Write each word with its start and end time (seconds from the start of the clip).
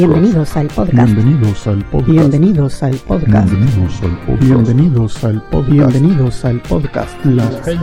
Bienvenidos 0.00 0.56
al 0.56 0.66
podcast. 0.68 1.12
Bienvenidos 1.12 1.66
al 1.66 1.84
podcast. 1.84 2.08
Bienvenidos 2.08 2.82
al 2.82 2.94
podcast. 2.94 3.50
Bienvenidos 3.50 4.02
al 4.02 4.16
podcast. 4.16 4.40
Bienvenidos 4.40 5.24
al 5.24 5.42
podcast. 5.42 5.68
Bienvenidos 5.68 6.44
al 6.46 6.60
podcast. 6.62 7.24
Las 7.26 7.54
6 7.66 7.78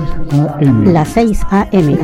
AM. 0.58 0.94
Las 0.94 1.10
6 1.10 1.42
AM. 1.52 1.98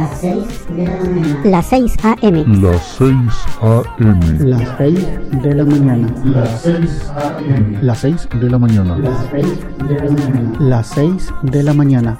Las 1.44 1.66
6 1.66 1.98
AM. 2.04 2.62
Las 2.62 2.86
6 2.86 3.18
AM. 3.60 4.20
Las 4.46 4.78
6 4.78 5.08
de 5.42 5.56
la 5.56 5.66
mañana. 5.66 6.16
Las 6.24 6.62
6 6.62 7.12
AM. 7.16 7.80
Las 7.82 7.98
6 7.98 8.30
de 8.40 8.50
la 8.52 8.60
mañana. 8.60 8.98
Las 9.00 9.26
6 9.32 9.48
de 9.80 9.94
la 9.96 10.14
mañana. 10.14 10.56
Las 10.60 10.88
6 10.90 11.34
de 11.42 11.64
la 11.64 11.74
mañana. 11.74 12.20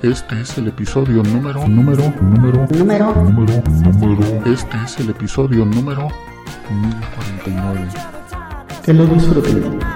Este 0.00 0.40
es 0.40 0.56
el 0.56 0.68
episodio 0.68 1.22
número, 1.22 1.68
número, 1.68 2.12
número, 2.22 2.66
número, 2.70 3.14
número, 3.22 3.62
número. 4.00 4.42
Este 4.46 4.76
es 4.84 4.98
el 5.00 5.10
episodio 5.10 5.66
número 5.66 6.08
1049. 6.70 7.88
Que 8.84 8.92
lo 8.92 9.06
disfruten. 9.06 9.91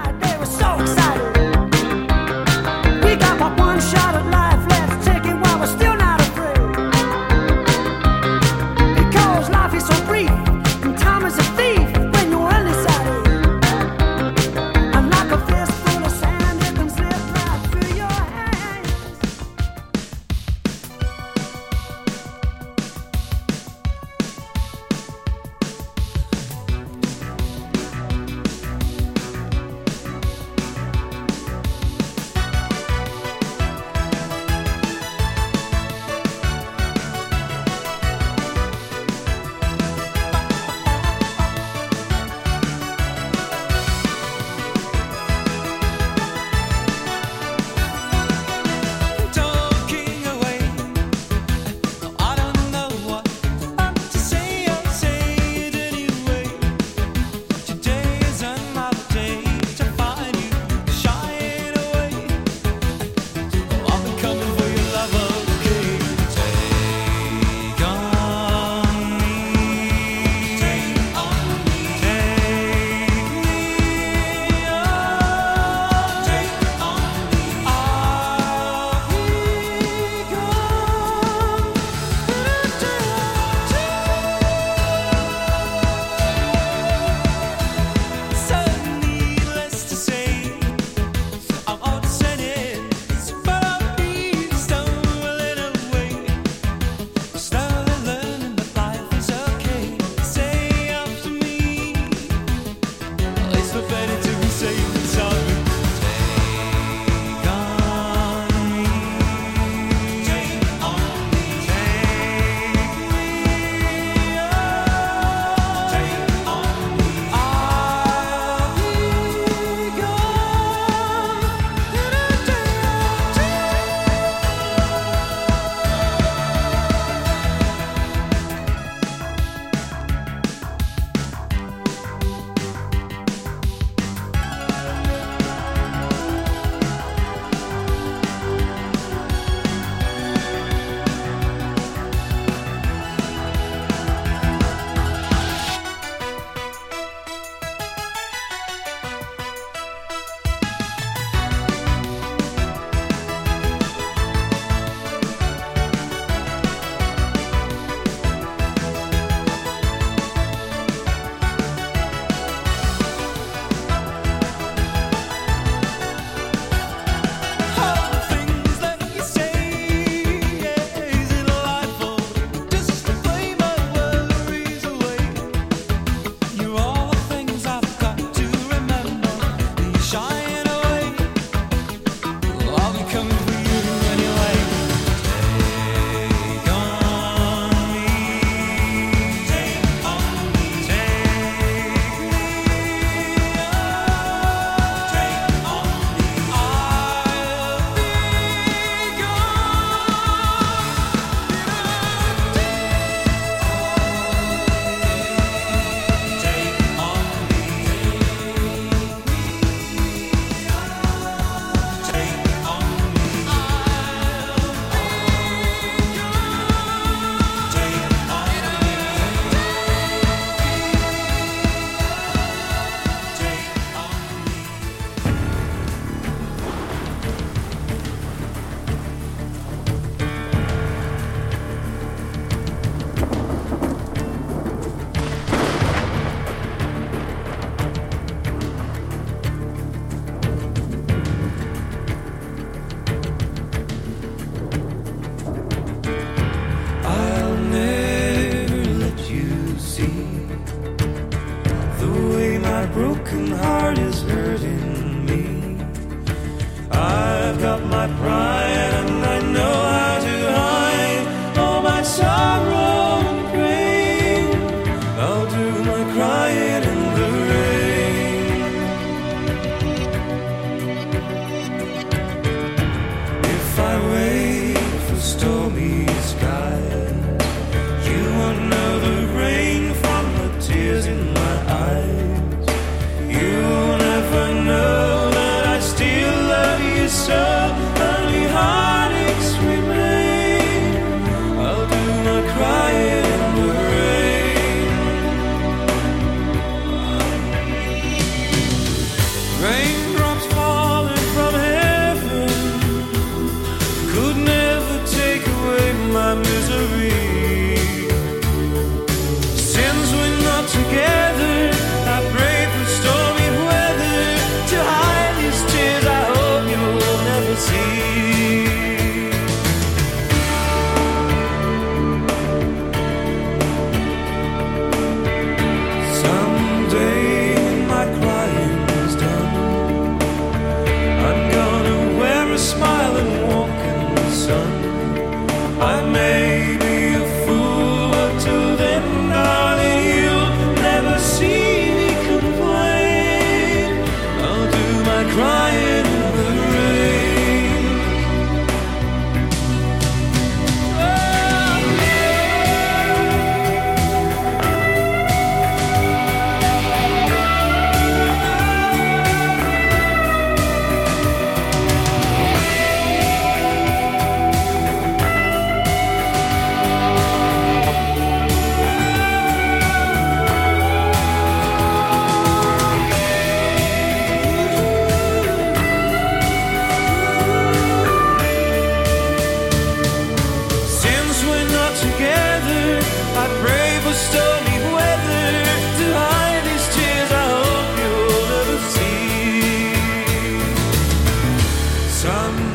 crying. 345.29 345.86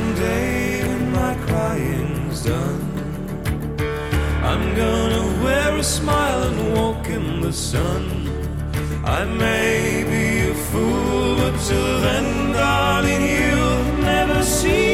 someday 0.03 0.87
when 0.89 1.13
my 1.13 1.35
crying's 1.47 2.45
done. 2.45 2.83
I'm 4.51 4.65
gonna 4.81 5.25
wear 5.45 5.77
a 5.77 5.85
smile 5.85 6.43
and 6.49 6.75
walk 6.77 7.07
in 7.09 7.41
the 7.41 7.53
sun. 7.53 8.03
I 9.05 9.25
may 9.25 10.05
be 10.15 10.27
a 10.51 10.55
fool, 10.71 11.37
but 11.37 11.55
till 11.67 11.93
then, 12.07 12.53
darling, 12.53 13.23
you'll 13.37 13.85
never 14.11 14.43
see. 14.43 14.92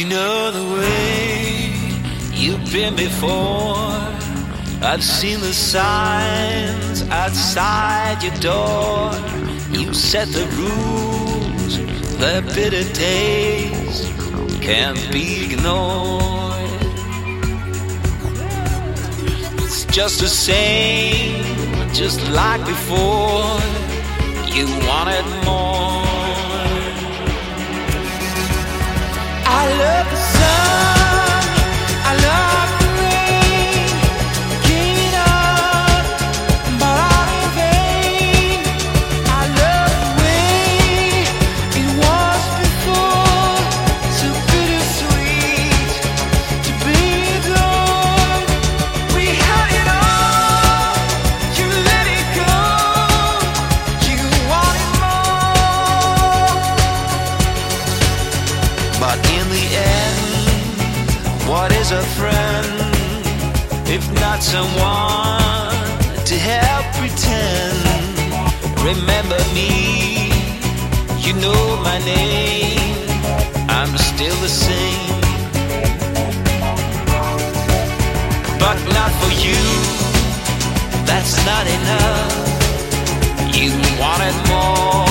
You 0.00 0.08
know 0.08 0.50
the 0.50 0.80
way 0.80 1.74
you've 2.32 2.72
been 2.72 2.96
before. 2.96 4.00
I've 4.80 5.04
seen 5.04 5.40
the 5.40 5.52
signs 5.52 7.02
outside 7.10 8.22
your 8.22 8.34
door. 8.36 9.12
You 9.70 9.92
set 9.92 10.28
the 10.28 10.46
rules, 10.56 11.76
the 12.16 12.40
bitter 12.54 12.90
taste 12.94 14.10
can't 14.62 14.98
be 15.12 15.44
ignored. 15.44 16.54
It's 19.58 19.84
just 19.84 20.20
the 20.20 20.28
same, 20.28 21.44
just 21.92 22.26
like 22.30 22.64
before. 22.64 23.60
You 24.56 24.64
wanted 24.88 25.29
love 29.80 30.19
not 79.10 79.22
for 79.22 79.32
you. 79.44 79.60
That's 81.06 81.44
not 81.46 81.66
enough. 81.66 83.56
You 83.56 83.70
wanted 83.98 84.34
more. 84.48 85.09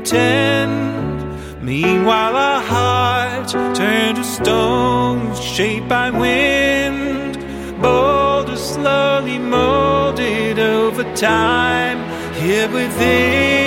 Pretend, 0.00 1.62
meanwhile 1.62 2.34
our 2.34 2.62
hearts 2.62 3.52
turn 3.52 4.14
to 4.14 4.24
stone, 4.24 5.34
shaped 5.36 5.88
by 5.88 6.08
wind, 6.10 7.34
boulders 7.82 8.60
slowly 8.60 9.38
molded 9.38 10.58
over 10.58 11.04
time 11.14 11.98
here 12.40 12.68
within. 12.70 13.59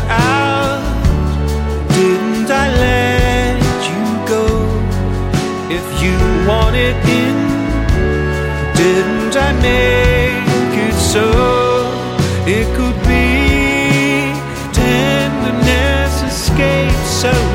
It 0.00 0.10
out, 0.10 0.82
didn't 1.88 2.50
I 2.50 2.66
let 2.86 3.60
you 3.90 4.02
go? 4.34 4.44
If 5.78 5.86
you 6.02 6.16
want 6.48 6.76
it 6.76 6.96
in, 7.20 7.36
didn't 8.80 9.34
I 9.36 9.52
make 9.68 10.74
it 10.88 10.94
so? 10.94 11.26
It 12.46 12.66
could 12.76 12.98
be 13.12 14.32
tenderness 14.72 16.14
escaped 16.22 17.06
so 17.06 17.49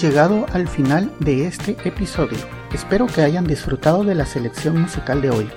Llegado 0.00 0.44
al 0.52 0.68
final 0.68 1.10
de 1.20 1.46
este 1.46 1.74
episodio. 1.84 2.36
Espero 2.74 3.06
que 3.06 3.22
hayan 3.22 3.46
disfrutado 3.46 4.04
de 4.04 4.14
la 4.14 4.26
selección 4.26 4.78
musical 4.78 5.22
de 5.22 5.30
hoy. 5.30 5.48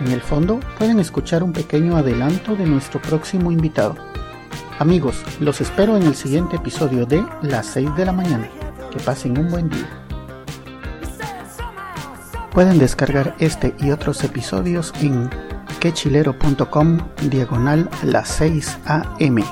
En 0.00 0.12
el 0.12 0.20
fondo 0.20 0.60
pueden 0.76 1.00
escuchar 1.00 1.42
un 1.42 1.54
pequeño 1.54 1.96
adelanto 1.96 2.56
de 2.56 2.66
nuestro 2.66 3.00
próximo 3.00 3.50
invitado. 3.50 3.96
Amigos, 4.78 5.22
los 5.40 5.62
espero 5.62 5.96
en 5.96 6.02
el 6.02 6.14
siguiente 6.14 6.56
episodio 6.56 7.06
de 7.06 7.24
Las 7.40 7.68
6 7.68 7.96
de 7.96 8.04
la 8.04 8.12
mañana. 8.12 8.50
Que 8.90 8.98
pasen 8.98 9.38
un 9.38 9.48
buen 9.48 9.70
día. 9.70 9.88
Pueden 12.52 12.78
descargar 12.78 13.34
este 13.38 13.74
y 13.80 13.92
otros 13.92 14.22
episodios 14.24 14.92
en 15.00 15.30
quechilero.com 15.80 16.98
diagonal 17.30 17.88
las 18.02 18.28
6 18.28 18.78
am. 18.84 19.42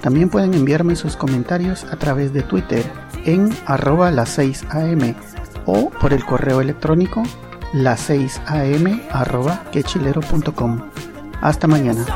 También 0.00 0.28
pueden 0.28 0.54
enviarme 0.54 0.94
sus 0.94 1.16
comentarios 1.16 1.82
a 1.84 1.96
través 1.96 2.32
de 2.32 2.42
Twitter 2.42 2.84
en 3.28 3.50
arroba 3.66 4.10
las 4.10 4.30
6 4.30 4.64
am 4.70 5.14
o 5.66 5.90
por 5.90 6.14
el 6.14 6.24
correo 6.24 6.62
electrónico 6.62 7.22
las 7.74 8.00
6 8.00 8.40
am 8.46 9.02
arroba 9.10 9.64
quechilero.com. 9.70 10.80
Hasta 11.42 11.66
mañana. 11.66 12.06